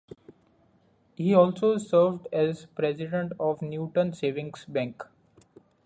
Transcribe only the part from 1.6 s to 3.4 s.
served as president